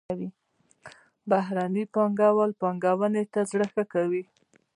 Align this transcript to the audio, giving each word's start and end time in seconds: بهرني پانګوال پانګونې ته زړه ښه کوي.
بهرني 1.29 1.83
پانګوال 1.93 2.51
پانګونې 2.61 3.23
ته 3.33 3.39
زړه 3.51 3.65
ښه 3.73 3.83
کوي. 3.93 4.23